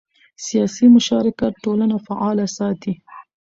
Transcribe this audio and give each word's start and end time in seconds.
سیاسي 0.45 0.85
مشارکت 0.95 1.53
ټولنه 1.63 1.95
فعاله 2.05 2.45
ساتي 2.57 2.93